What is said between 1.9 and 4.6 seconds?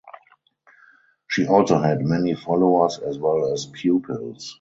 many followers as well as pupils.